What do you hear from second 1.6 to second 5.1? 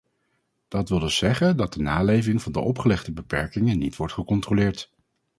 de naleving van de opgelegde beperkingen niet wordt gecontroleerd.